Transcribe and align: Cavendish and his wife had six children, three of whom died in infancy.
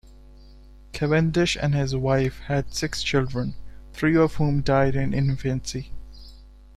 Cavendish 0.93 1.55
and 1.61 1.75
his 1.75 1.95
wife 1.95 2.39
had 2.47 2.73
six 2.73 3.03
children, 3.03 3.53
three 3.93 4.17
of 4.17 4.33
whom 4.33 4.61
died 4.61 4.95
in 4.95 5.13
infancy. 5.13 5.91